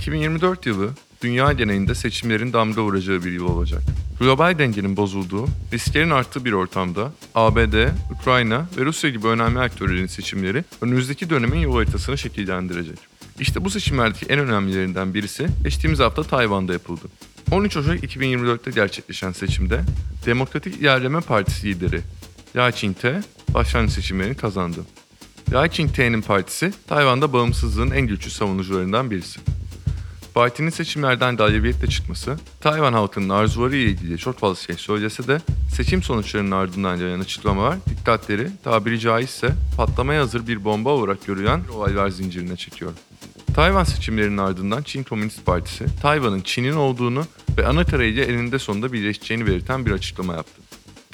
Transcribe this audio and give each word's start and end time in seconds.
2024 0.00 0.66
yılı 0.66 0.90
dünya 1.22 1.52
genelinde 1.52 1.94
seçimlerin 1.94 2.52
damga 2.52 2.82
vuracağı 2.82 3.24
bir 3.24 3.32
yıl 3.32 3.44
olacak. 3.44 3.82
Global 4.20 4.58
dengenin 4.58 4.96
bozulduğu, 4.96 5.46
risklerin 5.72 6.10
arttığı 6.10 6.44
bir 6.44 6.52
ortamda 6.52 7.12
ABD, 7.34 7.88
Ukrayna 8.14 8.66
ve 8.76 8.84
Rusya 8.84 9.10
gibi 9.10 9.26
önemli 9.26 9.58
aktörlerin 9.58 10.06
seçimleri 10.06 10.64
önümüzdeki 10.80 11.30
dönemin 11.30 11.58
yol 11.58 11.74
haritasını 11.74 12.18
şekillendirecek. 12.18 12.98
İşte 13.40 13.64
bu 13.64 13.70
seçimlerdeki 13.70 14.26
en 14.26 14.38
önemlilerinden 14.38 15.14
birisi 15.14 15.46
geçtiğimiz 15.64 15.98
hafta 15.98 16.22
Tayvan'da 16.22 16.72
yapıldı. 16.72 17.06
13 17.50 17.76
Ocak 17.76 18.04
2024'te 18.04 18.70
gerçekleşen 18.70 19.32
seçimde 19.32 19.80
Demokratik 20.26 20.76
İlerleme 20.76 21.20
Partisi 21.20 21.66
lideri 21.66 22.00
Yai 22.54 22.72
Ching-te 22.72 23.22
başkanlık 23.54 23.92
seçimlerini 23.92 24.34
kazandı. 24.34 24.80
Yai 25.52 25.70
Ching-te'nin 25.70 26.22
partisi 26.22 26.72
Tayvan'da 26.88 27.32
bağımsızlığın 27.32 27.90
en 27.90 28.06
güçlü 28.06 28.30
savunucularından 28.30 29.10
birisi. 29.10 29.40
Partinin 30.34 30.70
seçimlerden 30.70 31.36
galibiyetle 31.36 31.86
çıkması, 31.86 32.36
Tayvan 32.60 32.92
halkının 32.92 33.28
arzuları 33.28 33.76
ile 33.76 33.90
ilgili 33.90 34.18
çok 34.18 34.38
fazla 34.38 34.62
şey 34.62 34.76
söylese 34.76 35.28
de 35.28 35.40
seçim 35.76 36.02
sonuçlarının 36.02 36.50
ardından 36.50 36.98
gelen 36.98 37.20
açıklamalar 37.20 37.76
dikkatleri 37.86 38.48
tabiri 38.64 39.00
caizse 39.00 39.50
patlamaya 39.76 40.22
hazır 40.22 40.46
bir 40.46 40.64
bomba 40.64 40.90
olarak 40.90 41.26
görülen 41.26 41.60
olaylar 41.74 42.08
zincirine 42.08 42.56
çekiyor. 42.56 42.92
Tayvan 43.54 43.84
seçimlerinin 43.84 44.38
ardından 44.38 44.82
Çin 44.82 45.02
Komünist 45.02 45.46
Partisi, 45.46 45.86
Tayvan'ın 46.02 46.40
Çin'in 46.40 46.76
olduğunu 46.76 47.24
ve 47.58 47.66
ana 47.66 47.84
karayla 47.84 48.24
eninde 48.24 48.58
sonunda 48.58 48.92
birleşeceğini 48.92 49.46
belirten 49.46 49.86
bir 49.86 49.90
açıklama 49.90 50.34
yaptı. 50.34 50.59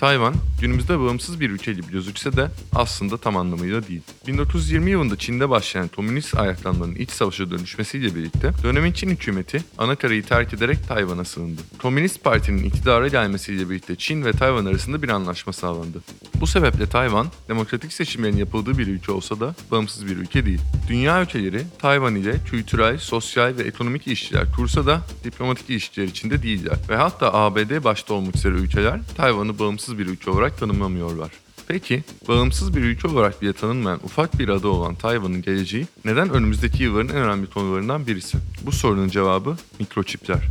Tayvan, 0.01 0.35
günümüzde 0.61 1.01
bağımsız 1.01 1.41
bir 1.41 1.51
ülke 1.51 1.73
gibi 1.73 1.91
gözükse 1.91 2.37
de 2.37 2.51
aslında 2.75 3.17
tam 3.17 3.37
anlamıyla 3.37 3.89
değil. 3.89 4.01
1920 4.27 4.91
yılında 4.91 5.17
Çin'de 5.17 5.51
başlayan 5.51 5.89
komünist 5.89 6.37
ayaklanmanın 6.37 6.95
iç 6.95 7.11
savaşa 7.11 7.51
dönüşmesiyle 7.51 8.15
birlikte 8.15 8.53
dönemin 8.63 8.93
Çin 8.93 9.11
hükümeti 9.11 9.65
anakarayı 9.79 10.23
terk 10.23 10.55
ederek 10.55 10.89
Tayvan'a 10.89 11.25
sığındı. 11.25 11.61
Komünist 11.83 12.25
Parti'nin 12.25 12.65
iktidara 12.65 13.09
gelmesiyle 13.09 13.71
birlikte 13.71 13.97
Çin 13.97 14.25
ve 14.25 14.33
Tayvan 14.33 14.65
arasında 14.67 15.03
bir 15.03 15.09
anlaşma 15.09 15.53
sağlandı. 15.53 16.03
Bu 16.41 16.47
sebeple 16.47 16.87
Tayvan, 16.89 17.27
demokratik 17.49 17.93
seçimlerin 17.93 18.37
yapıldığı 18.37 18.79
bir 18.79 18.87
ülke 18.87 19.13
olsa 19.13 19.41
da 19.41 19.55
bağımsız 19.71 20.07
bir 20.07 20.17
ülke 20.17 20.47
değil. 20.47 20.61
Dünya 20.89 21.23
ülkeleri 21.23 21.63
Tayvan 21.79 22.15
ile 22.15 22.45
kültürel, 22.51 22.99
sosyal 22.99 23.57
ve 23.57 23.63
ekonomik 23.63 24.07
ilişkiler 24.07 24.53
kursa 24.57 24.87
da 24.87 25.01
diplomatik 25.25 25.71
ilişkiler 25.71 26.07
içinde 26.07 26.43
değiller. 26.43 26.77
Ve 26.89 26.97
hatta 26.97 27.35
ABD 27.35 27.85
başta 27.85 28.15
olmak 28.15 28.37
üzere 28.37 28.55
ülkeler 28.55 29.01
Tayvan'ı 29.17 29.59
bağımsız 29.59 29.86
bir 29.99 30.07
ülke 30.07 30.31
olarak 30.31 30.59
tanımlamıyorlar. 30.59 31.31
Peki, 31.69 32.03
bağımsız 32.29 32.77
bir 32.77 32.81
ülke 32.81 33.09
olarak 33.09 33.43
bile 33.43 33.53
tanınmayan 33.53 34.01
ufak 34.05 34.39
bir 34.39 34.49
ada 34.49 34.69
olan 34.69 34.95
Tayvan'ın 34.95 35.43
geleceği 35.43 35.87
neden 36.05 36.31
önümüzdeki 36.31 36.83
yılların 36.83 37.17
en 37.17 37.23
önemli 37.23 37.47
konularından 37.47 38.07
birisi? 38.07 38.39
Bu 38.67 38.73
sorunun 38.73 39.09
cevabı 39.09 39.57
mikroçipler. 39.79 40.43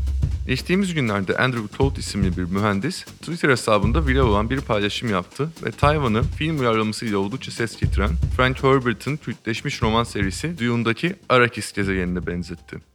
Geçtiğimiz 0.47 0.93
günlerde 0.93 1.37
Andrew 1.37 1.77
Todd 1.77 1.97
isimli 1.97 2.37
bir 2.37 2.43
mühendis 2.43 3.05
Twitter 3.05 3.49
hesabında 3.49 4.07
viral 4.07 4.27
olan 4.27 4.49
bir 4.49 4.61
paylaşım 4.61 5.09
yaptı 5.09 5.49
ve 5.63 5.71
Tayvan'ı 5.71 6.23
film 6.23 6.59
uyarlamasıyla 6.59 7.17
oldukça 7.17 7.51
ses 7.51 7.77
getiren 7.77 8.11
Frank 8.37 8.63
Herbert'ın 8.63 9.17
kültleşmiş 9.17 9.81
roman 9.81 10.03
serisi 10.03 10.59
Dune'daki 10.59 11.15
Arrakis 11.29 11.73
gezegenine 11.73 12.27
benzetti. 12.27 12.94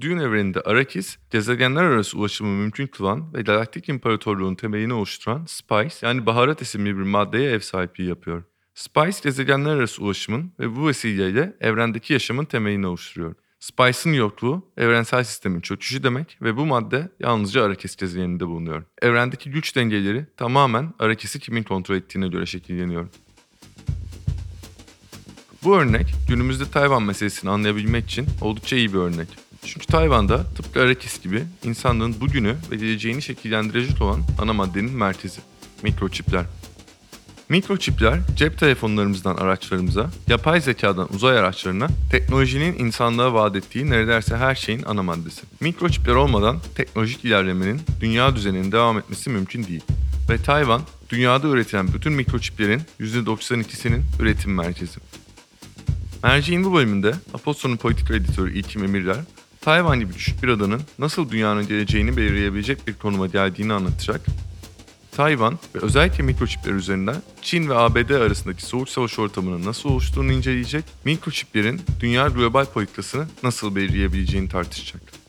Dune 0.00 0.22
evreninde 0.22 0.60
Arrakis, 0.60 1.16
gezegenler 1.30 1.82
arası 1.82 2.18
ulaşımı 2.18 2.50
mümkün 2.50 2.86
kılan 2.86 3.34
ve 3.34 3.42
galaktik 3.42 3.88
imparatorluğun 3.88 4.54
temelini 4.54 4.92
oluşturan 4.92 5.44
Spice 5.48 6.06
yani 6.06 6.26
baharat 6.26 6.62
isimli 6.62 6.96
bir 6.96 7.02
maddeye 7.02 7.50
ev 7.50 7.60
sahipliği 7.60 8.08
yapıyor. 8.08 8.42
Spice 8.74 9.18
gezegenler 9.22 9.70
arası 9.70 10.02
ulaşımın 10.02 10.52
ve 10.60 10.76
bu 10.76 10.88
vesileyle 10.88 11.56
evrendeki 11.60 12.12
yaşamın 12.12 12.44
temelini 12.44 12.86
oluşturuyor. 12.86 13.34
Spice'ın 13.60 14.14
yokluğu 14.14 14.72
evrensel 14.76 15.24
sistemin 15.24 15.60
çöküşü 15.60 16.02
demek 16.02 16.38
ve 16.42 16.56
bu 16.56 16.66
madde 16.66 17.08
yalnızca 17.20 17.64
Arrakis 17.64 17.96
gezegeninde 17.96 18.46
bulunuyor. 18.46 18.82
Evrendeki 19.02 19.50
güç 19.50 19.76
dengeleri 19.76 20.26
tamamen 20.36 20.94
Arrakis'i 20.98 21.40
kimin 21.40 21.62
kontrol 21.62 21.96
ettiğine 21.96 22.28
göre 22.28 22.46
şekilleniyor. 22.46 23.08
Bu 25.64 25.76
örnek 25.76 26.14
günümüzde 26.28 26.70
Tayvan 26.70 27.02
meselesini 27.02 27.50
anlayabilmek 27.50 28.04
için 28.04 28.26
oldukça 28.40 28.76
iyi 28.76 28.92
bir 28.92 28.98
örnek. 28.98 29.28
Çünkü 29.64 29.86
Tayvan'da 29.86 30.44
tıpkı 30.44 30.80
Arrakis 30.80 31.22
gibi 31.22 31.44
insanlığın 31.64 32.20
bugünü 32.20 32.56
ve 32.70 32.76
geleceğini 32.76 33.22
şekillendirecek 33.22 34.02
olan 34.02 34.22
ana 34.38 34.52
maddenin 34.52 34.92
merkezi. 34.92 35.40
Mikroçipler. 35.82 36.44
Mikroçipler 37.48 38.20
cep 38.36 38.58
telefonlarımızdan 38.58 39.36
araçlarımıza, 39.36 40.10
yapay 40.28 40.60
zekadan 40.60 41.08
uzay 41.14 41.38
araçlarına 41.38 41.88
teknolojinin 42.10 42.78
insanlığa 42.78 43.34
vaat 43.34 43.56
ettiği 43.56 43.90
neredeyse 43.90 44.36
her 44.36 44.54
şeyin 44.54 44.82
ana 44.82 45.02
maddesi. 45.02 45.42
Mikroçipler 45.60 46.14
olmadan 46.14 46.58
teknolojik 46.74 47.24
ilerlemenin 47.24 47.80
dünya 48.00 48.36
düzeninin 48.36 48.72
devam 48.72 48.98
etmesi 48.98 49.30
mümkün 49.30 49.64
değil. 49.64 49.84
Ve 50.30 50.36
Tayvan, 50.36 50.82
dünyada 51.08 51.48
üretilen 51.48 51.88
bütün 51.94 52.12
mikroçiplerin 52.12 52.82
%92'sinin 53.00 54.02
üretim 54.20 54.54
merkezi. 54.54 55.00
Merceğin 56.22 56.64
bu 56.64 56.74
bölümünde 56.74 57.14
Aposto'nun 57.34 57.76
politika 57.76 58.14
editörü 58.14 58.58
İlkim 58.58 58.84
Emirler, 58.84 59.16
Tayvan 59.60 60.00
gibi 60.00 60.12
küçük 60.12 60.42
bir 60.42 60.48
adanın 60.48 60.82
nasıl 60.98 61.30
dünyanın 61.30 61.68
geleceğini 61.68 62.16
belirleyebilecek 62.16 62.86
bir 62.86 62.94
konuma 62.94 63.26
geldiğini 63.26 63.72
anlatacak. 63.72 64.26
Tayvan 65.12 65.58
ve 65.74 65.78
özellikle 65.82 66.24
mikroçipler 66.24 66.72
üzerinden 66.72 67.22
Çin 67.42 67.68
ve 67.68 67.74
ABD 67.74 68.10
arasındaki 68.10 68.62
soğuk 68.62 68.88
savaş 68.88 69.18
ortamının 69.18 69.64
nasıl 69.64 69.88
oluştuğunu 69.88 70.32
inceleyecek, 70.32 70.84
mikroçiplerin 71.04 71.80
dünya 72.00 72.28
global 72.28 72.64
politikasını 72.64 73.26
nasıl 73.42 73.76
belirleyebileceğini 73.76 74.48
tartışacak. 74.48 75.19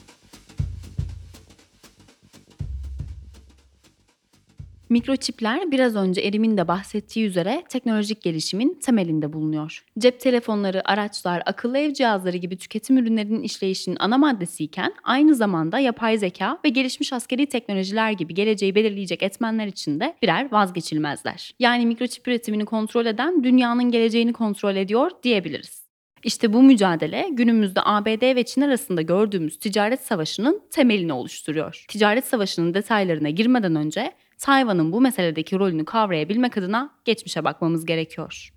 Mikroçipler 4.91 5.71
biraz 5.71 5.95
önce 5.95 6.21
Erim'in 6.21 6.57
de 6.57 6.67
bahsettiği 6.67 7.25
üzere 7.25 7.63
teknolojik 7.69 8.21
gelişimin 8.21 8.79
temelinde 8.83 9.33
bulunuyor. 9.33 9.85
Cep 9.99 10.19
telefonları, 10.19 10.89
araçlar, 10.89 11.43
akıllı 11.45 11.77
ev 11.77 11.93
cihazları 11.93 12.37
gibi 12.37 12.57
tüketim 12.57 12.97
ürünlerinin 12.97 13.41
işleyişinin 13.41 13.97
ana 13.99 14.17
maddesiyken 14.17 14.93
aynı 15.03 15.35
zamanda 15.35 15.79
yapay 15.79 16.17
zeka 16.17 16.59
ve 16.65 16.69
gelişmiş 16.69 17.13
askeri 17.13 17.45
teknolojiler 17.45 18.11
gibi 18.11 18.33
geleceği 18.33 18.75
belirleyecek 18.75 19.23
etmenler 19.23 19.67
için 19.67 19.99
de 19.99 20.15
birer 20.21 20.51
vazgeçilmezler. 20.51 21.53
Yani 21.59 21.85
mikroçip 21.85 22.27
üretimini 22.27 22.65
kontrol 22.65 23.05
eden 23.05 23.43
dünyanın 23.43 23.91
geleceğini 23.91 24.33
kontrol 24.33 24.75
ediyor 24.75 25.11
diyebiliriz. 25.23 25.81
İşte 26.23 26.53
bu 26.53 26.63
mücadele 26.63 27.27
günümüzde 27.31 27.79
ABD 27.83 28.35
ve 28.35 28.43
Çin 28.43 28.61
arasında 28.61 29.01
gördüğümüz 29.01 29.59
ticaret 29.59 30.01
savaşının 30.01 30.61
temelini 30.71 31.13
oluşturuyor. 31.13 31.85
Ticaret 31.87 32.25
savaşının 32.25 32.73
detaylarına 32.73 33.29
girmeden 33.29 33.75
önce 33.75 34.11
Tayvan'ın 34.41 34.91
bu 34.91 35.01
meseledeki 35.01 35.59
rolünü 35.59 35.85
kavrayabilmek 35.85 36.57
adına 36.57 36.89
geçmişe 37.05 37.43
bakmamız 37.43 37.85
gerekiyor. 37.85 38.53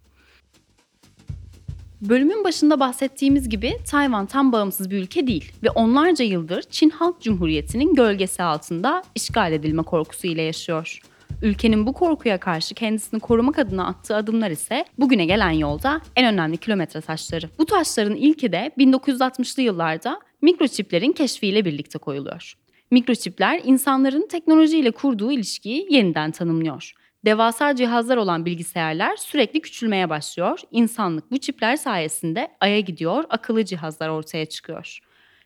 Bölümün 2.01 2.45
başında 2.45 2.81
bahsettiğimiz 2.81 3.49
gibi 3.49 3.77
Tayvan 3.91 4.27
tam 4.27 4.53
bağımsız 4.53 4.91
bir 4.91 4.99
ülke 4.99 5.27
değil 5.27 5.53
ve 5.63 5.71
onlarca 5.71 6.25
yıldır 6.25 6.63
Çin 6.63 6.91
Halk 6.91 7.21
Cumhuriyeti'nin 7.21 7.95
gölgesi 7.95 8.43
altında 8.43 9.03
işgal 9.15 9.53
edilme 9.53 9.83
korkusu 9.83 10.27
ile 10.27 10.43
yaşıyor. 10.43 11.01
Ülkenin 11.43 11.87
bu 11.87 11.93
korkuya 11.93 12.41
karşı 12.41 12.75
kendisini 12.75 13.21
korumak 13.21 13.59
adına 13.59 13.87
attığı 13.87 14.17
adımlar 14.17 14.51
ise 14.51 14.85
bugüne 14.99 15.25
gelen 15.25 15.51
yolda 15.51 16.01
en 16.17 16.35
önemli 16.35 16.57
kilometre 16.57 17.01
taşları. 17.01 17.51
Bu 17.59 17.67
taşların 17.67 18.17
ilki 18.17 18.53
de 18.53 18.71
1960'lı 18.79 19.63
yıllarda 19.63 20.21
mikroçiplerin 20.43 21.13
keşfiyle 21.13 21.65
birlikte 21.65 21.99
koyuluyor. 21.99 22.55
Mikroçipler 22.91 23.61
insanların 23.65 24.29
teknolojiyle 24.29 24.91
kurduğu 24.91 25.33
ilişkiyi 25.33 25.87
yeniden 25.91 26.31
tanımlıyor. 26.31 26.93
Devasa 27.25 27.77
cihazlar 27.77 28.17
olan 28.17 28.45
bilgisayarlar 28.45 29.17
sürekli 29.17 29.61
küçülmeye 29.61 30.11
başlıyor. 30.11 30.61
İnsanlık 30.71 31.31
bu 31.31 31.39
çipler 31.39 31.77
sayesinde 31.77 32.49
aya 32.61 32.81
gidiyor, 32.81 33.25
akıllı 33.29 33.65
cihazlar 33.65 34.09
ortaya 34.09 34.47
çıkıyor. 34.47 34.99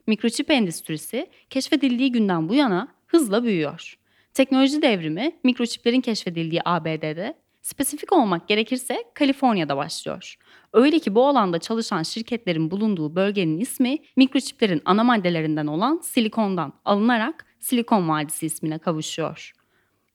Mikroçip 0.07 0.51
endüstrisi 0.51 1.27
keşfedildiği 1.51 2.13
günden 2.13 2.49
bu 2.49 2.55
yana 2.55 2.89
hızla 3.07 3.45
büyüyor. 3.45 3.99
Teknoloji 4.35 4.83
devrimi 4.83 5.33
mikroçiplerin 5.45 6.01
keşfedildiği 6.01 6.61
ABD'de, 6.65 7.35
spesifik 7.69 8.13
olmak 8.13 8.49
gerekirse 8.49 9.05
Kaliforniya'da 9.15 9.77
başlıyor. 9.77 10.37
Öyle 10.73 10.99
ki 10.99 11.15
bu 11.15 11.27
alanda 11.27 11.59
çalışan 11.59 12.03
şirketlerin 12.03 12.71
bulunduğu 12.71 13.17
bölgenin 13.17 13.61
ismi 13.61 13.99
mikroçiplerin 14.17 14.83
ana 14.85 15.05
maddelerinden 15.05 15.67
olan 15.67 16.01
silikondan 16.03 16.73
alınarak 16.85 17.47
Silikon 17.61 18.09
Vadisi 18.09 18.47
ismine 18.47 18.79
kavuşuyor. 18.79 19.53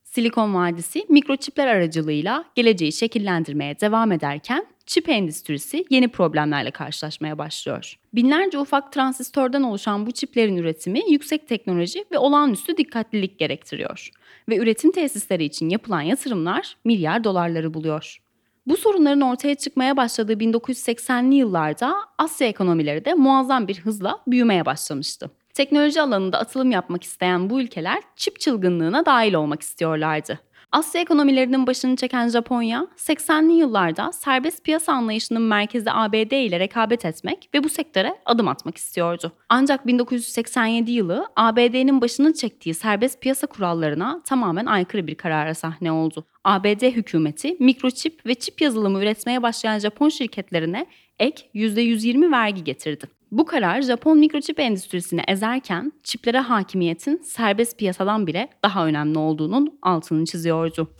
Silikon 0.04 0.54
Vadisi 0.54 1.06
mikroçipler 1.08 1.66
aracılığıyla 1.66 2.44
geleceği 2.54 2.92
şekillendirmeye 2.92 3.80
devam 3.80 4.12
ederken 4.12 4.66
çip 4.86 5.08
endüstrisi 5.08 5.84
yeni 5.90 6.08
problemlerle 6.08 6.70
karşılaşmaya 6.70 7.38
başlıyor. 7.38 7.98
Binlerce 8.14 8.58
ufak 8.58 8.92
transistörden 8.92 9.62
oluşan 9.62 10.06
bu 10.06 10.12
çiplerin 10.12 10.56
üretimi 10.56 11.00
yüksek 11.10 11.48
teknoloji 11.48 12.04
ve 12.12 12.18
olağanüstü 12.18 12.76
dikkatlilik 12.76 13.38
gerektiriyor 13.38 14.10
ve 14.48 14.56
üretim 14.56 14.92
tesisleri 14.92 15.44
için 15.44 15.68
yapılan 15.68 16.00
yatırımlar 16.00 16.76
milyar 16.84 17.24
dolarları 17.24 17.74
buluyor. 17.74 18.20
Bu 18.66 18.76
sorunların 18.76 19.20
ortaya 19.20 19.54
çıkmaya 19.54 19.96
başladığı 19.96 20.32
1980'li 20.32 21.34
yıllarda 21.34 21.94
Asya 22.18 22.48
ekonomileri 22.48 23.04
de 23.04 23.14
muazzam 23.14 23.68
bir 23.68 23.80
hızla 23.80 24.20
büyümeye 24.26 24.66
başlamıştı. 24.66 25.30
Teknoloji 25.54 26.00
alanında 26.00 26.38
atılım 26.38 26.70
yapmak 26.70 27.04
isteyen 27.04 27.50
bu 27.50 27.60
ülkeler 27.60 28.02
çip 28.16 28.40
çılgınlığına 28.40 29.06
dahil 29.06 29.34
olmak 29.34 29.62
istiyorlardı. 29.62 30.40
Asya 30.74 31.00
ekonomilerinin 31.00 31.66
başını 31.66 31.96
çeken 31.96 32.28
Japonya, 32.28 32.86
80'li 32.96 33.52
yıllarda 33.52 34.12
serbest 34.12 34.64
piyasa 34.64 34.92
anlayışının 34.92 35.42
merkezi 35.42 35.90
ABD 35.90 36.32
ile 36.32 36.60
rekabet 36.60 37.04
etmek 37.04 37.48
ve 37.54 37.64
bu 37.64 37.68
sektöre 37.68 38.14
adım 38.26 38.48
atmak 38.48 38.76
istiyordu. 38.76 39.32
Ancak 39.48 39.86
1987 39.86 40.92
yılı 40.92 41.26
ABD'nin 41.36 42.00
başını 42.00 42.32
çektiği 42.32 42.74
serbest 42.74 43.20
piyasa 43.20 43.46
kurallarına 43.46 44.22
tamamen 44.24 44.66
aykırı 44.66 45.06
bir 45.06 45.14
karara 45.14 45.54
sahne 45.54 45.92
oldu. 45.92 46.24
ABD 46.44 46.82
hükümeti 46.82 47.56
mikroçip 47.60 48.26
ve 48.26 48.34
çip 48.34 48.60
yazılımı 48.60 49.02
üretmeye 49.02 49.42
başlayan 49.42 49.78
Japon 49.78 50.08
şirketlerine 50.08 50.86
ek 51.18 51.50
%120 51.54 52.32
vergi 52.32 52.64
getirdi. 52.64 53.06
Bu 53.34 53.44
karar 53.44 53.82
Japon 53.82 54.18
mikroçip 54.18 54.60
endüstrisini 54.60 55.22
ezerken 55.28 55.92
çiplere 56.02 56.38
hakimiyetin 56.38 57.22
serbest 57.24 57.78
piyasadan 57.78 58.26
bile 58.26 58.48
daha 58.62 58.86
önemli 58.86 59.18
olduğunun 59.18 59.78
altını 59.82 60.24
çiziyordu. 60.24 60.90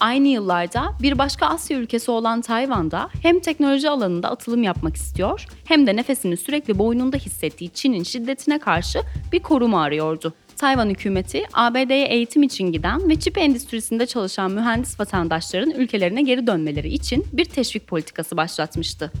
Aynı 0.00 0.28
yıllarda 0.28 0.92
bir 1.02 1.18
başka 1.18 1.46
Asya 1.46 1.78
ülkesi 1.78 2.10
olan 2.10 2.40
Tayvan'da 2.40 3.08
hem 3.22 3.40
teknoloji 3.40 3.90
alanında 3.90 4.30
atılım 4.30 4.62
yapmak 4.62 4.96
istiyor 4.96 5.46
hem 5.64 5.86
de 5.86 5.96
nefesini 5.96 6.36
sürekli 6.36 6.78
boynunda 6.78 7.16
hissettiği 7.16 7.70
Çin'in 7.70 8.02
şiddetine 8.02 8.58
karşı 8.58 8.98
bir 9.32 9.42
koruma 9.42 9.82
arıyordu. 9.82 10.34
Tayvan 10.56 10.88
hükümeti 10.88 11.42
ABD'ye 11.52 12.06
eğitim 12.06 12.42
için 12.42 12.72
giden 12.72 13.08
ve 13.08 13.20
çip 13.20 13.38
endüstrisinde 13.38 14.06
çalışan 14.06 14.50
mühendis 14.50 15.00
vatandaşların 15.00 15.70
ülkelerine 15.70 16.22
geri 16.22 16.46
dönmeleri 16.46 16.88
için 16.88 17.24
bir 17.32 17.44
teşvik 17.44 17.86
politikası 17.86 18.36
başlatmıştı. 18.36 19.12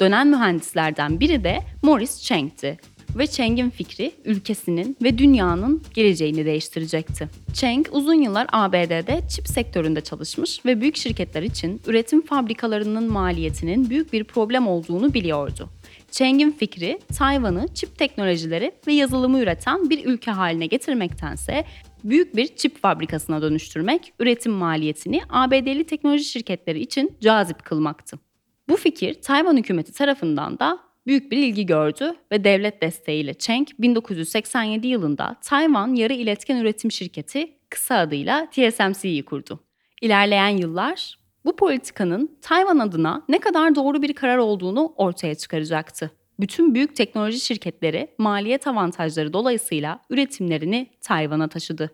Dönen 0.00 0.26
mühendislerden 0.26 1.20
biri 1.20 1.44
de 1.44 1.58
Morris 1.82 2.22
Cheng'ti 2.22 2.78
ve 3.18 3.26
Cheng'in 3.26 3.70
fikri 3.70 4.12
ülkesinin 4.24 4.96
ve 5.02 5.18
dünyanın 5.18 5.82
geleceğini 5.94 6.44
değiştirecekti. 6.44 7.28
Cheng 7.52 7.86
uzun 7.92 8.14
yıllar 8.14 8.46
ABD'de 8.52 9.20
çip 9.28 9.48
sektöründe 9.48 10.00
çalışmış 10.00 10.64
ve 10.66 10.80
büyük 10.80 10.96
şirketler 10.96 11.42
için 11.42 11.80
üretim 11.86 12.22
fabrikalarının 12.22 13.12
maliyetinin 13.12 13.90
büyük 13.90 14.12
bir 14.12 14.24
problem 14.24 14.68
olduğunu 14.68 15.14
biliyordu. 15.14 15.68
Cheng'in 16.10 16.50
fikri 16.50 16.98
Tayvan'ı 17.18 17.68
çip 17.74 17.98
teknolojileri 17.98 18.72
ve 18.86 18.92
yazılımı 18.92 19.40
üreten 19.40 19.90
bir 19.90 20.04
ülke 20.04 20.30
haline 20.30 20.66
getirmektense 20.66 21.64
büyük 22.04 22.36
bir 22.36 22.46
çip 22.46 22.82
fabrikasına 22.82 23.42
dönüştürmek 23.42 24.12
üretim 24.20 24.52
maliyetini 24.52 25.20
ABD'li 25.30 25.84
teknoloji 25.84 26.24
şirketleri 26.24 26.80
için 26.80 27.16
cazip 27.20 27.64
kılmaktı. 27.64 28.29
Bu 28.70 28.76
fikir 28.76 29.22
Tayvan 29.22 29.56
hükümeti 29.56 29.92
tarafından 29.92 30.58
da 30.58 30.78
büyük 31.06 31.32
bir 31.32 31.36
ilgi 31.36 31.66
gördü 31.66 32.14
ve 32.32 32.44
devlet 32.44 32.82
desteğiyle 32.82 33.34
Cheng 33.34 33.68
1987 33.78 34.86
yılında 34.86 35.36
Tayvan 35.42 35.94
Yarı 35.94 36.12
İletken 36.12 36.56
Üretim 36.56 36.92
Şirketi 36.92 37.52
kısa 37.70 37.94
adıyla 37.94 38.50
TSMC'yi 38.50 39.24
kurdu. 39.24 39.60
İlerleyen 40.02 40.56
yıllar 40.56 41.18
bu 41.44 41.56
politikanın 41.56 42.38
Tayvan 42.42 42.78
adına 42.78 43.22
ne 43.28 43.38
kadar 43.38 43.74
doğru 43.74 44.02
bir 44.02 44.12
karar 44.12 44.38
olduğunu 44.38 44.94
ortaya 44.96 45.34
çıkaracaktı. 45.34 46.10
Bütün 46.40 46.74
büyük 46.74 46.96
teknoloji 46.96 47.40
şirketleri 47.40 48.14
maliyet 48.18 48.66
avantajları 48.66 49.32
dolayısıyla 49.32 50.00
üretimlerini 50.10 50.90
Tayvan'a 51.00 51.48
taşıdı. 51.48 51.90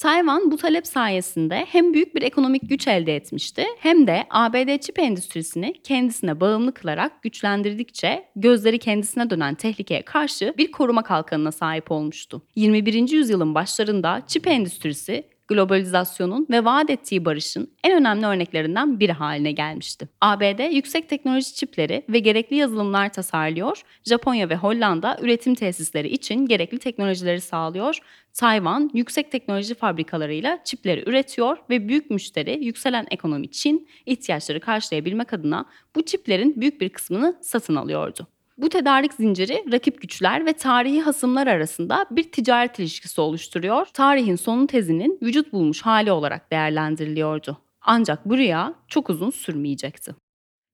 Tayvan 0.00 0.50
bu 0.50 0.56
talep 0.56 0.86
sayesinde 0.86 1.66
hem 1.68 1.94
büyük 1.94 2.14
bir 2.14 2.22
ekonomik 2.22 2.68
güç 2.68 2.88
elde 2.88 3.16
etmişti 3.16 3.64
hem 3.78 4.06
de 4.06 4.26
ABD 4.30 4.78
çip 4.78 4.98
endüstrisini 4.98 5.72
kendisine 5.82 6.40
bağımlı 6.40 6.74
kılarak 6.74 7.22
güçlendirdikçe 7.22 8.24
gözleri 8.36 8.78
kendisine 8.78 9.30
dönen 9.30 9.54
tehlikeye 9.54 10.02
karşı 10.02 10.54
bir 10.58 10.72
koruma 10.72 11.02
kalkanına 11.02 11.52
sahip 11.52 11.90
olmuştu. 11.90 12.42
21. 12.56 13.10
yüzyılın 13.10 13.54
başlarında 13.54 14.22
çip 14.26 14.46
endüstrisi 14.46 15.24
globalizasyonun 15.50 16.46
ve 16.50 16.64
vaat 16.64 16.90
ettiği 16.90 17.24
barışın 17.24 17.70
en 17.84 18.00
önemli 18.00 18.26
örneklerinden 18.26 19.00
biri 19.00 19.12
haline 19.12 19.52
gelmişti. 19.52 20.08
ABD 20.20 20.74
yüksek 20.74 21.08
teknoloji 21.08 21.54
çipleri 21.54 22.04
ve 22.08 22.18
gerekli 22.18 22.56
yazılımlar 22.56 23.12
tasarlıyor, 23.12 23.82
Japonya 24.04 24.48
ve 24.48 24.56
Hollanda 24.56 25.18
üretim 25.20 25.54
tesisleri 25.54 26.08
için 26.08 26.46
gerekli 26.46 26.78
teknolojileri 26.78 27.40
sağlıyor, 27.40 27.98
Tayvan 28.34 28.90
yüksek 28.94 29.32
teknoloji 29.32 29.74
fabrikalarıyla 29.74 30.58
çipleri 30.64 31.10
üretiyor 31.10 31.58
ve 31.70 31.88
büyük 31.88 32.10
müşteri 32.10 32.64
yükselen 32.64 33.06
ekonomi 33.10 33.50
Çin 33.50 33.88
ihtiyaçları 34.06 34.60
karşılayabilmek 34.60 35.32
adına 35.32 35.64
bu 35.96 36.02
çiplerin 36.02 36.60
büyük 36.60 36.80
bir 36.80 36.88
kısmını 36.88 37.38
satın 37.42 37.76
alıyordu. 37.76 38.26
Bu 38.60 38.68
tedarik 38.68 39.14
zinciri 39.14 39.64
rakip 39.72 40.00
güçler 40.00 40.46
ve 40.46 40.52
tarihi 40.52 41.00
hasımlar 41.00 41.46
arasında 41.46 42.06
bir 42.10 42.32
ticaret 42.32 42.78
ilişkisi 42.78 43.20
oluşturuyor. 43.20 43.86
Tarihin 43.86 44.36
sonu 44.36 44.66
tezinin 44.66 45.18
vücut 45.22 45.52
bulmuş 45.52 45.82
hali 45.82 46.12
olarak 46.12 46.52
değerlendiriliyordu. 46.52 47.58
Ancak 47.82 48.28
bu 48.28 48.36
rüya 48.36 48.74
çok 48.88 49.10
uzun 49.10 49.30
sürmeyecekti. 49.30 50.14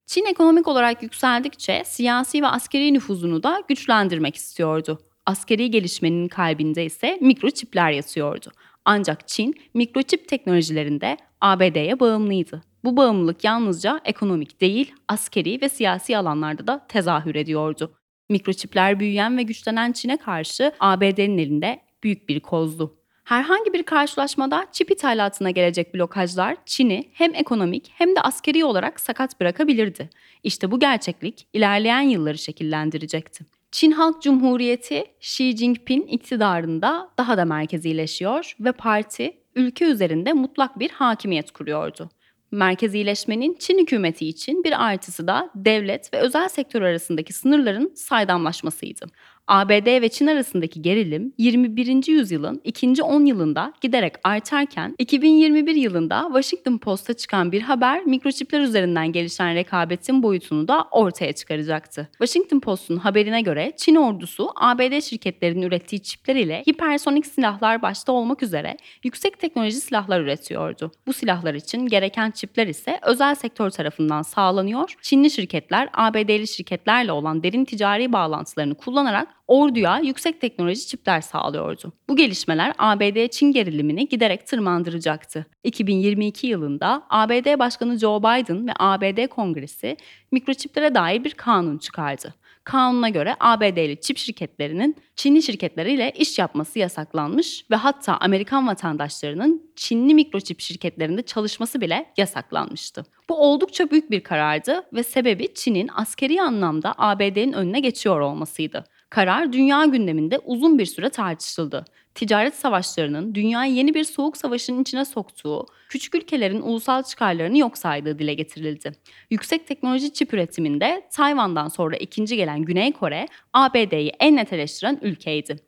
Çin 0.05 0.25
ekonomik 0.25 0.67
olarak 0.67 1.03
yükseldikçe 1.03 1.83
siyasi 1.85 2.41
ve 2.41 2.47
askeri 2.47 2.93
nüfuzunu 2.93 3.43
da 3.43 3.63
güçlendirmek 3.67 4.35
istiyordu. 4.35 4.99
Askeri 5.25 5.71
gelişmenin 5.71 6.27
kalbinde 6.27 6.85
ise 6.85 7.17
mikroçipler 7.21 7.91
yatıyordu. 7.91 8.51
Ancak 8.85 9.27
Çin 9.27 9.55
mikroçip 9.73 10.27
teknolojilerinde 10.27 11.17
ABD'ye 11.41 11.99
bağımlıydı. 11.99 12.61
Bu 12.87 12.97
bağımlılık 12.97 13.43
yalnızca 13.43 14.01
ekonomik 14.05 14.61
değil, 14.61 14.93
askeri 15.07 15.61
ve 15.61 15.69
siyasi 15.69 16.17
alanlarda 16.17 16.67
da 16.67 16.85
tezahür 16.87 17.35
ediyordu. 17.35 17.93
Mikroçipler 18.29 18.99
büyüyen 18.99 19.37
ve 19.37 19.43
güçlenen 19.43 19.91
Çin'e 19.91 20.17
karşı 20.17 20.71
ABD'nin 20.79 21.37
elinde 21.37 21.81
büyük 22.03 22.29
bir 22.29 22.39
kozdu. 22.39 22.97
Herhangi 23.23 23.73
bir 23.73 23.83
karşılaşmada 23.83 24.65
çip 24.71 24.91
ithalatına 24.91 25.51
gelecek 25.51 25.93
blokajlar 25.93 26.57
Çin'i 26.65 27.09
hem 27.13 27.35
ekonomik 27.35 27.91
hem 27.93 28.15
de 28.15 28.21
askeri 28.21 28.65
olarak 28.65 28.99
sakat 28.99 29.39
bırakabilirdi. 29.39 30.09
İşte 30.43 30.71
bu 30.71 30.79
gerçeklik 30.79 31.47
ilerleyen 31.53 32.01
yılları 32.01 32.37
şekillendirecekti. 32.37 33.45
Çin 33.71 33.91
Halk 33.91 34.21
Cumhuriyeti 34.21 35.05
Xi 35.21 35.57
Jinping 35.57 36.13
iktidarında 36.13 37.09
daha 37.17 37.37
da 37.37 37.45
merkezileşiyor 37.45 38.55
ve 38.59 38.71
parti 38.71 39.37
ülke 39.55 39.85
üzerinde 39.85 40.33
mutlak 40.33 40.79
bir 40.79 40.89
hakimiyet 40.89 41.51
kuruyordu. 41.51 42.09
Merkezileşmenin 42.51 43.55
Çin 43.59 43.79
hükümeti 43.79 44.27
için 44.27 44.63
bir 44.63 44.85
artısı 44.85 45.27
da 45.27 45.49
devlet 45.55 46.13
ve 46.13 46.17
özel 46.17 46.49
sektör 46.49 46.81
arasındaki 46.81 47.33
sınırların 47.33 47.93
saydamlaşmasıydı. 47.95 49.05
ABD 49.47 50.01
ve 50.01 50.09
Çin 50.09 50.27
arasındaki 50.27 50.81
gerilim 50.81 51.33
21. 51.37 52.07
yüzyılın 52.07 52.61
ikinci 52.63 53.03
10 53.03 53.25
yılında 53.25 53.73
giderek 53.81 54.13
artarken 54.23 54.95
2021 54.97 55.75
yılında 55.75 56.23
Washington 56.33 56.77
Post'a 56.77 57.13
çıkan 57.13 57.51
bir 57.51 57.61
haber 57.61 58.05
mikroçipler 58.05 58.59
üzerinden 58.59 59.11
gelişen 59.11 59.55
rekabetin 59.55 60.23
boyutunu 60.23 60.67
da 60.67 60.87
ortaya 60.91 61.33
çıkaracaktı. 61.33 62.09
Washington 62.11 62.59
Post'un 62.59 62.97
haberine 62.97 63.41
göre 63.41 63.73
Çin 63.77 63.95
ordusu 63.95 64.51
ABD 64.55 65.01
şirketlerinin 65.01 65.61
ürettiği 65.61 66.03
çipler 66.03 66.35
ile 66.35 66.63
hipersonik 66.69 67.25
silahlar 67.25 67.81
başta 67.81 68.11
olmak 68.11 68.43
üzere 68.43 68.77
yüksek 69.03 69.39
teknoloji 69.39 69.75
silahlar 69.75 70.21
üretiyordu. 70.21 70.91
Bu 71.07 71.13
silahlar 71.13 71.53
için 71.53 71.87
gereken 71.87 72.31
çipler 72.31 72.67
ise 72.67 72.99
özel 73.01 73.35
sektör 73.35 73.69
tarafından 73.69 74.21
sağlanıyor. 74.21 74.95
Çinli 75.01 75.29
şirketler 75.29 75.89
ABD'li 75.93 76.47
şirketlerle 76.47 77.11
olan 77.11 77.43
derin 77.43 77.65
ticari 77.65 78.13
bağlantılarını 78.13 78.75
kullanarak 78.75 79.36
orduya 79.47 79.99
yüksek 79.99 80.41
teknoloji 80.41 80.87
çipler 80.87 81.21
sağlıyordu. 81.21 81.93
Bu 82.09 82.15
gelişmeler 82.15 82.73
ABD-Çin 82.77 83.51
gerilimini 83.51 84.07
giderek 84.07 84.47
tırmandıracaktı. 84.47 85.45
2022 85.63 86.47
yılında 86.47 87.03
ABD 87.09 87.59
Başkanı 87.59 87.97
Joe 87.99 88.19
Biden 88.19 88.67
ve 88.67 88.71
ABD 88.79 89.27
Kongresi 89.27 89.97
mikroçiplere 90.31 90.95
dair 90.95 91.23
bir 91.23 91.31
kanun 91.31 91.77
çıkardı. 91.77 92.33
Kanuna 92.67 93.09
göre 93.09 93.35
ABD'li 93.39 94.01
çip 94.01 94.17
şirketlerinin 94.17 94.95
Çinli 95.15 95.43
şirketleriyle 95.43 96.11
iş 96.15 96.39
yapması 96.39 96.79
yasaklanmış 96.79 97.65
ve 97.71 97.75
hatta 97.75 98.17
Amerikan 98.17 98.67
vatandaşlarının 98.67 99.71
Çinli 99.75 100.13
mikroçip 100.13 100.59
şirketlerinde 100.59 101.21
çalışması 101.21 101.81
bile 101.81 102.13
yasaklanmıştı. 102.17 103.05
Bu 103.29 103.35
oldukça 103.35 103.91
büyük 103.91 104.11
bir 104.11 104.23
karardı 104.23 104.83
ve 104.93 105.03
sebebi 105.03 105.53
Çin'in 105.53 105.89
askeri 105.95 106.41
anlamda 106.41 106.93
ABD'nin 106.97 107.53
önüne 107.53 107.79
geçiyor 107.79 108.19
olmasıydı. 108.19 108.83
Karar 109.09 109.53
dünya 109.53 109.85
gündeminde 109.85 110.39
uzun 110.39 110.79
bir 110.79 110.85
süre 110.85 111.09
tartışıldı. 111.09 111.85
Ticaret 112.15 112.55
savaşlarının 112.55 113.35
dünyayı 113.35 113.73
yeni 113.73 113.93
bir 113.93 114.03
soğuk 114.03 114.37
savaşın 114.37 114.81
içine 114.81 115.05
soktuğu, 115.05 115.65
küçük 115.89 116.15
ülkelerin 116.15 116.61
ulusal 116.61 117.03
çıkarlarını 117.03 117.57
yok 117.57 117.77
saydığı 117.77 118.19
dile 118.19 118.33
getirildi. 118.33 118.91
Yüksek 119.29 119.67
teknoloji 119.67 120.13
çip 120.13 120.33
üretiminde 120.33 121.07
Tayvan'dan 121.11 121.67
sonra 121.67 121.97
ikinci 121.97 122.35
gelen 122.35 122.61
Güney 122.61 122.91
Kore, 122.91 123.27
ABD'yi 123.53 124.11
en 124.19 124.35
net 124.35 124.53
eleştiren 124.53 124.99
ülkeydi. 125.01 125.66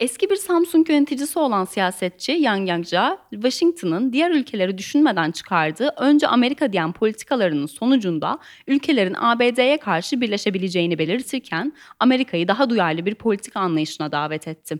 Eski 0.00 0.30
bir 0.30 0.36
Samsung 0.36 0.90
yöneticisi 0.90 1.38
olan 1.38 1.64
siyasetçi 1.64 2.32
Yang 2.32 2.68
Yangja, 2.68 3.18
Washington'ın 3.30 4.12
diğer 4.12 4.30
ülkeleri 4.30 4.78
düşünmeden 4.78 5.30
çıkardığı 5.30 5.88
önce 5.96 6.28
Amerika 6.28 6.72
diyen 6.72 6.92
politikalarının 6.92 7.66
sonucunda 7.66 8.38
ülkelerin 8.66 9.14
ABD'ye 9.18 9.76
karşı 9.78 10.20
birleşebileceğini 10.20 10.98
belirtirken 10.98 11.72
Amerika'yı 12.00 12.48
daha 12.48 12.70
duyarlı 12.70 13.06
bir 13.06 13.14
politika 13.14 13.60
anlayışına 13.60 14.12
davet 14.12 14.48
etti. 14.48 14.78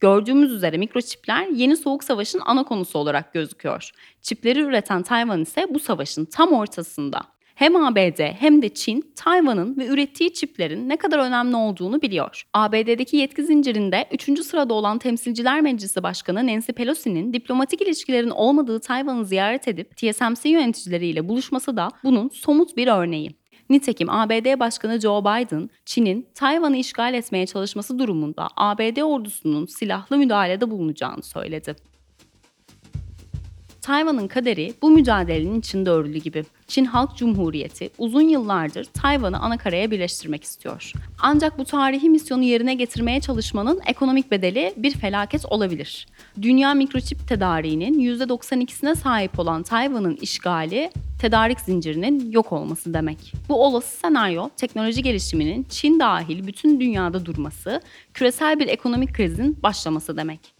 Gördüğümüz 0.00 0.52
üzere 0.52 0.76
mikroçipler 0.76 1.46
yeni 1.46 1.76
soğuk 1.76 2.04
savaşın 2.04 2.40
ana 2.44 2.64
konusu 2.64 2.98
olarak 2.98 3.32
gözüküyor. 3.32 3.90
Çipleri 4.22 4.60
üreten 4.60 5.02
Tayvan 5.02 5.42
ise 5.42 5.66
bu 5.70 5.80
savaşın 5.80 6.24
tam 6.24 6.52
ortasında. 6.52 7.33
Hem 7.54 7.76
ABD 7.76 8.20
hem 8.20 8.62
de 8.62 8.68
Çin, 8.68 9.12
Tayvan'ın 9.16 9.76
ve 9.76 9.86
ürettiği 9.86 10.32
çiplerin 10.32 10.88
ne 10.88 10.96
kadar 10.96 11.18
önemli 11.18 11.56
olduğunu 11.56 12.02
biliyor. 12.02 12.42
ABD'deki 12.52 13.16
yetki 13.16 13.44
zincirinde 13.44 14.08
3. 14.12 14.40
sırada 14.40 14.74
olan 14.74 14.98
Temsilciler 14.98 15.60
Meclisi 15.60 16.02
Başkanı 16.02 16.46
Nancy 16.46 16.72
Pelosi'nin 16.72 17.32
diplomatik 17.32 17.82
ilişkilerin 17.82 18.30
olmadığı 18.30 18.80
Tayvan'ı 18.80 19.24
ziyaret 19.24 19.68
edip 19.68 19.96
TSMC 19.96 20.48
yöneticileriyle 20.48 21.28
buluşması 21.28 21.76
da 21.76 21.88
bunun 22.04 22.28
somut 22.28 22.76
bir 22.76 22.88
örneği. 22.88 23.30
Nitekim 23.70 24.10
ABD 24.10 24.60
Başkanı 24.60 25.00
Joe 25.00 25.20
Biden, 25.20 25.70
Çin'in 25.84 26.28
Tayvan'ı 26.34 26.76
işgal 26.76 27.14
etmeye 27.14 27.46
çalışması 27.46 27.98
durumunda 27.98 28.48
ABD 28.56 29.02
ordusunun 29.02 29.66
silahlı 29.66 30.18
müdahalede 30.18 30.70
bulunacağını 30.70 31.22
söyledi. 31.22 31.76
Tayvan'ın 33.84 34.28
kaderi 34.28 34.74
bu 34.82 34.90
mücadelenin 34.90 35.60
içinde 35.60 35.90
örülü 35.90 36.18
gibi. 36.18 36.44
Çin 36.66 36.84
Halk 36.84 37.16
Cumhuriyeti 37.16 37.90
uzun 37.98 38.20
yıllardır 38.20 38.84
Tayvan'ı 38.84 39.38
anakaraya 39.38 39.90
birleştirmek 39.90 40.44
istiyor. 40.44 40.92
Ancak 41.18 41.58
bu 41.58 41.64
tarihi 41.64 42.10
misyonu 42.10 42.42
yerine 42.42 42.74
getirmeye 42.74 43.20
çalışmanın 43.20 43.80
ekonomik 43.86 44.30
bedeli 44.30 44.74
bir 44.76 44.90
felaket 44.90 45.46
olabilir. 45.46 46.06
Dünya 46.42 46.74
mikroçip 46.74 47.28
tedariğinin 47.28 48.18
%92'sine 48.18 48.96
sahip 48.96 49.38
olan 49.38 49.62
Tayvan'ın 49.62 50.16
işgali 50.16 50.90
tedarik 51.20 51.60
zincirinin 51.60 52.32
yok 52.32 52.52
olması 52.52 52.94
demek. 52.94 53.32
Bu 53.48 53.64
olası 53.64 53.96
senaryo 53.96 54.48
teknoloji 54.56 55.02
gelişiminin 55.02 55.66
Çin 55.68 56.00
dahil 56.00 56.46
bütün 56.46 56.80
dünyada 56.80 57.26
durması, 57.26 57.80
küresel 58.14 58.58
bir 58.58 58.68
ekonomik 58.68 59.14
krizin 59.14 59.62
başlaması 59.62 60.16
demek. 60.16 60.53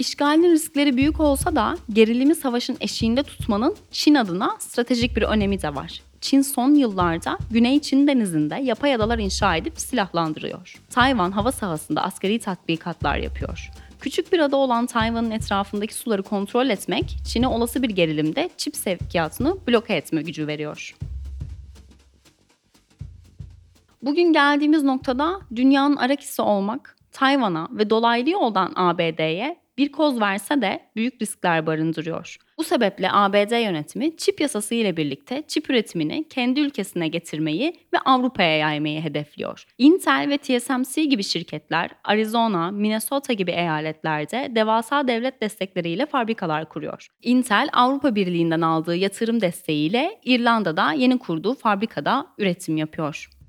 İşgalin 0.00 0.50
riskleri 0.50 0.96
büyük 0.96 1.20
olsa 1.20 1.56
da 1.56 1.76
gerilimi 1.92 2.34
savaşın 2.34 2.76
eşiğinde 2.80 3.22
tutmanın 3.22 3.76
Çin 3.90 4.14
adına 4.14 4.56
stratejik 4.58 5.16
bir 5.16 5.22
önemi 5.22 5.62
de 5.62 5.74
var. 5.74 6.02
Çin 6.20 6.42
son 6.42 6.74
yıllarda 6.74 7.38
Güney 7.50 7.80
Çin 7.80 8.06
denizinde 8.06 8.54
yapay 8.62 8.94
adalar 8.94 9.18
inşa 9.18 9.56
edip 9.56 9.80
silahlandırıyor. 9.80 10.80
Tayvan 10.90 11.30
hava 11.30 11.52
sahasında 11.52 12.02
askeri 12.02 12.38
tatbikatlar 12.38 13.16
yapıyor. 13.16 13.70
Küçük 14.00 14.32
bir 14.32 14.38
ada 14.38 14.56
olan 14.56 14.86
Tayvan'ın 14.86 15.30
etrafındaki 15.30 15.94
suları 15.94 16.22
kontrol 16.22 16.68
etmek, 16.68 17.16
Çin'e 17.26 17.48
olası 17.48 17.82
bir 17.82 17.90
gerilimde 17.90 18.50
çip 18.56 18.76
sevkiyatını 18.76 19.56
bloke 19.68 19.94
etme 19.94 20.22
gücü 20.22 20.46
veriyor. 20.46 20.96
Bugün 24.02 24.32
geldiğimiz 24.32 24.82
noktada 24.82 25.40
dünyanın 25.56 25.96
arakisi 25.96 26.42
olmak, 26.42 26.96
Tayvan'a 27.12 27.68
ve 27.70 27.90
dolaylı 27.90 28.30
yoldan 28.30 28.72
ABD'ye 28.76 29.59
bir 29.80 29.92
koz 29.92 30.20
verse 30.20 30.62
de 30.62 30.80
büyük 30.96 31.22
riskler 31.22 31.66
barındırıyor. 31.66 32.36
Bu 32.58 32.64
sebeple 32.64 33.12
ABD 33.12 33.62
yönetimi 33.64 34.16
çip 34.16 34.40
yasası 34.40 34.74
ile 34.74 34.96
birlikte 34.96 35.42
çip 35.48 35.70
üretimini 35.70 36.28
kendi 36.28 36.60
ülkesine 36.60 37.08
getirmeyi 37.08 37.72
ve 37.92 37.98
Avrupa'ya 38.04 38.56
yaymayı 38.56 39.00
hedefliyor. 39.00 39.64
Intel 39.78 40.28
ve 40.28 40.38
TSMC 40.38 41.04
gibi 41.04 41.22
şirketler 41.22 41.90
Arizona, 42.04 42.70
Minnesota 42.70 43.32
gibi 43.32 43.50
eyaletlerde 43.50 44.52
devasa 44.54 45.08
devlet 45.08 45.42
destekleriyle 45.42 46.06
fabrikalar 46.06 46.68
kuruyor. 46.68 47.06
Intel 47.22 47.68
Avrupa 47.72 48.14
Birliği'nden 48.14 48.60
aldığı 48.60 48.96
yatırım 48.96 49.40
desteğiyle 49.40 50.20
İrlanda'da 50.24 50.92
yeni 50.92 51.18
kurduğu 51.18 51.54
fabrikada 51.54 52.26
üretim 52.38 52.76
yapıyor. 52.76 53.39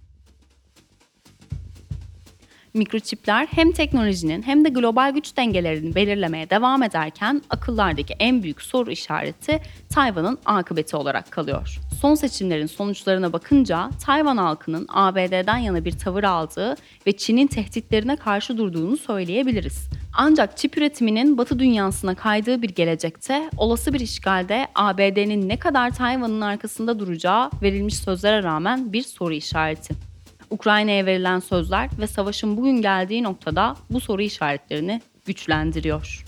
Mikroçipler 2.74 3.48
hem 3.52 3.72
teknolojinin 3.72 4.42
hem 4.42 4.66
de 4.66 4.70
global 4.70 5.12
güç 5.14 5.38
dengelerini 5.38 5.96
belirlemeye 5.96 6.50
devam 6.50 6.84
ederken 6.84 7.42
akıllardaki 7.50 8.14
en 8.20 8.44
büyük 8.44 8.62
soru 8.62 8.92
işareti 8.92 9.62
Tayvan'ın 9.90 10.38
akıbeti 10.46 10.96
olarak 10.96 11.32
kalıyor. 11.32 11.80
Son 12.02 12.16
seçimlerin 12.16 12.68
sonuçlarına 12.68 13.34
bakınca 13.34 13.90
Tayvan 14.06 14.38
halkının 14.38 14.88
ABD'den 14.90 15.58
yana 15.58 15.86
bir 15.86 15.92
tavır 15.92 16.24
aldığı 16.24 16.76
ve 17.08 17.12
Çin'in 17.12 17.48
tehditlerine 17.48 18.16
karşı 18.16 18.58
durduğunu 18.58 18.98
söyleyebiliriz. 18.98 19.90
Ancak 20.14 20.58
çip 20.58 20.78
üretiminin 20.78 21.38
Batı 21.38 21.60
dünyasına 21.60 22.16
kaydığı 22.16 22.62
bir 22.62 22.70
gelecekte 22.70 23.50
olası 23.58 23.94
bir 23.94 24.00
işgalde 24.00 24.68
ABD'nin 24.76 25.50
ne 25.50 25.60
kadar 25.60 25.96
Tayvan'ın 25.96 26.42
arkasında 26.42 27.00
duracağı 27.00 27.50
verilmiş 27.62 27.98
sözlere 27.98 28.44
rağmen 28.44 28.94
bir 28.94 29.04
soru 29.04 29.34
işareti. 29.34 30.11
Ukrayna'ya 30.52 31.06
verilen 31.06 31.40
sözler 31.40 31.90
ve 32.00 32.08
savaşın 32.08 32.58
bugün 32.58 32.82
geldiği 32.82 33.24
noktada 33.24 33.76
bu 33.90 34.00
soru 34.00 34.22
işaretlerini 34.22 35.02
güçlendiriyor. 35.26 36.26